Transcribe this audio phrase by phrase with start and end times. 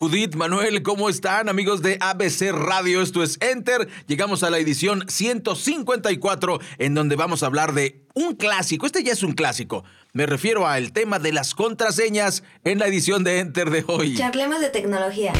[0.00, 3.02] Judith, Manuel, ¿cómo están amigos de ABC Radio?
[3.02, 3.88] Esto es Enter.
[4.06, 8.86] Llegamos a la edición 154 en donde vamos a hablar de un clásico.
[8.86, 9.82] Este ya es un clásico.
[10.12, 14.16] Me refiero al tema de las contraseñas en la edición de Enter de hoy.
[14.16, 15.32] Charlemos de tecnología.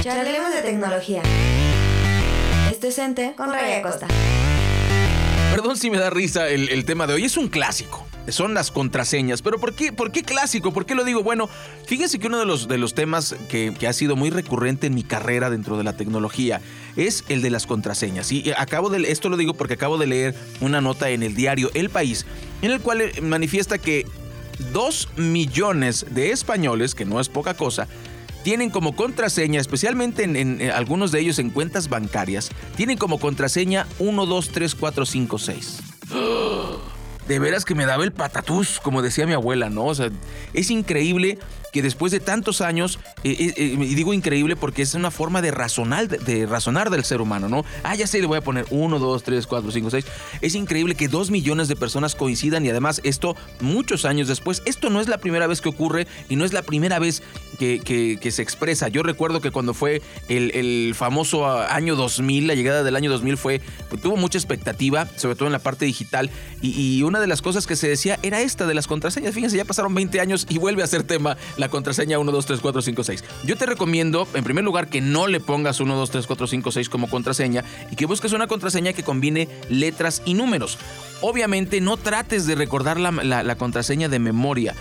[0.00, 1.22] Charlemos de tecnología.
[2.70, 4.08] Esto es Enter con Raya Costa.
[5.50, 7.24] Perdón si me da risa el, el tema de hoy.
[7.26, 9.42] Es un clásico son las contraseñas.
[9.42, 10.72] Pero ¿por qué, por qué clásico?
[10.72, 11.22] ¿Por qué lo digo?
[11.22, 11.48] Bueno,
[11.86, 15.02] fíjense que uno de los, de los temas que, ha sido muy recurrente en mi
[15.02, 16.60] carrera dentro de la tecnología
[16.96, 18.32] es el de las contraseñas.
[18.32, 21.70] Y acabo de, esto lo digo porque acabo de leer una nota en el diario
[21.74, 22.26] El País,
[22.62, 24.06] en el cual eh, manifiesta que
[24.72, 27.86] dos millones de españoles, que no es poca cosa,
[28.42, 33.86] tienen como contraseña, especialmente en, en, algunos de ellos en cuentas bancarias, tienen como contraseña
[33.98, 35.78] 1, 2, 3, 4, 5, 6
[37.28, 39.86] de veras que me daba el patatús, como decía mi abuela, ¿no?
[39.86, 40.10] O sea,
[40.52, 41.38] es increíble
[41.76, 45.42] que después de tantos años, eh, eh, eh, y digo increíble porque es una forma
[45.42, 46.08] de razonar,
[46.48, 47.66] razonar del ser humano, ¿no?
[47.82, 50.06] Ah, ya sé, le voy a poner 1, 2, 3, 4, 5, 6.
[50.40, 54.62] Es increíble que dos millones de personas coincidan y además esto muchos años después.
[54.64, 57.22] Esto no es la primera vez que ocurre y no es la primera vez
[57.58, 58.88] que, se expresa.
[58.88, 60.00] Yo recuerdo que cuando fue
[60.30, 65.36] el, famoso año 2000, la llegada del año 2000 fue, pues, tuvo mucha expectativa, sobre
[65.36, 66.30] todo en la parte digital,
[66.62, 69.34] y, y una de las cosas que se decía era esta de las contraseñas.
[69.34, 72.60] Fíjense, ya pasaron 20 años y vuelve a ser tema la contraseña 1, 2, 3,
[72.60, 73.24] 4, 5, 6.
[73.44, 76.72] Yo te recomiendo, en primer lugar, que no le pongas 1, 2, 3, 4, 5,
[76.72, 80.78] 6 como contraseña y que busques una contraseña que combine letras y números.
[81.22, 84.74] Obviamente no trates de recordar la, contraseña de memoria.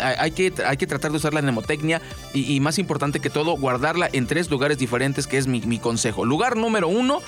[0.00, 2.00] Hay que, hay que tratar de usar la mnemotecnia
[2.32, 6.24] y, más importante que todo, guardarla en tres lugares diferentes, que es mi consejo.
[6.24, 7.20] Lugar número uno,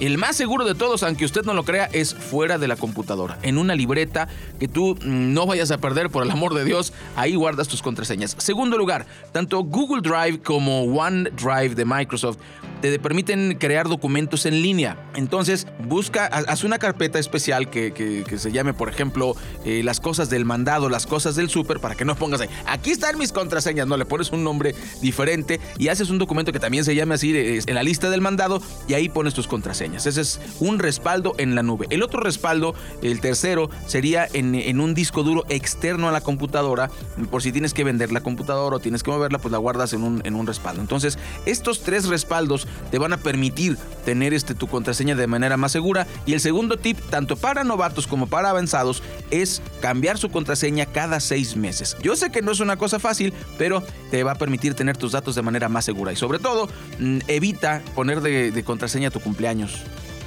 [0.00, 3.38] el más seguro de todos, aunque usted no lo crea, es fuera de la computadora,
[3.42, 6.92] en una libreta que tú mm, no vayas a perder, por el amor de Dios,
[7.16, 8.36] ahí guardas tus contraseñas.
[8.38, 12.38] Segundo lugar, tanto Google Drive como OneDrive de Microsoft
[12.80, 14.98] te permiten crear documentos en línea.
[15.14, 19.34] Entonces, busca, haz una carpeta especial que, se llame, por ejemplo,
[19.64, 22.90] eh, las cosas del mandado, las cosas del súper, para que no pongas ahí, aquí
[22.90, 26.84] están mis contraseñas, no, le pones un nombre diferente y haces un documento que también
[26.84, 29.85] se llame así eh, en la lista del mandado y ahí pones tus contraseñas.
[29.94, 31.86] Ese es un respaldo en la nube.
[31.90, 36.90] El otro respaldo, el tercero, sería en, un disco duro externo a la computadora.
[37.30, 40.02] Por si tienes que vender la computadora o tienes que moverla, pues la guardas en
[40.02, 40.80] un, respaldo.
[40.80, 45.72] Entonces, estos tres respaldos te van a permitir tener este, tu contraseña de manera más
[45.72, 46.06] segura.
[46.24, 51.20] Y el segundo tip, tanto para novatos como para avanzados, es cambiar su contraseña cada
[51.20, 51.96] seis meses.
[52.02, 55.12] Yo sé que no es una cosa fácil, pero te va a permitir tener tus
[55.12, 56.12] datos de manera más segura.
[56.12, 56.68] Y sobre todo,
[56.98, 59.75] mm, evita poner de contraseña tu cumpleaños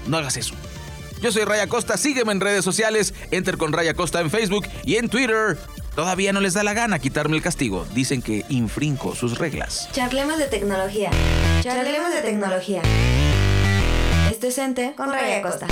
[0.08, 0.56] no hagas eso.
[1.22, 4.96] Yo soy Raya Costa, sígueme en redes sociales, enter con Raya Costa en Facebook y
[4.96, 5.58] en Twitter.
[5.96, 7.86] Todavía no les da la gana quitarme el castigo.
[7.94, 9.90] Dicen que infrinco sus reglas.
[9.92, 11.12] Charlemos de tecnología.
[11.62, 12.82] Charlemos de tecnología.
[14.32, 15.68] Esto es Enter con Raya Costa.